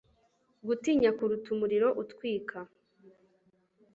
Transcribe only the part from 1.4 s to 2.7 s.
umuriro utwika